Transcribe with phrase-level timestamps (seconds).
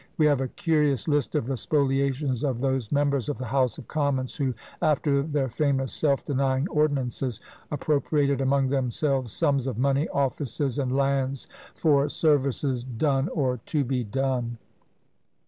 [0.17, 3.87] We have a curious list of the spoliations of those members of the House of
[3.87, 7.39] Commons, who, after their famous self denying ordinances,
[7.69, 14.03] appropriated among themselves sums of money, offices, and lands, for services "done or to be
[14.03, 14.57] done."